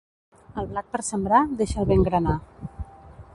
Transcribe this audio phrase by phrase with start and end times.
[0.61, 2.39] El blat per sembrar deixa'l ben granar.